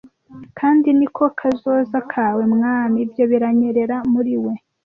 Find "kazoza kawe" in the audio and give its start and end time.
1.37-2.43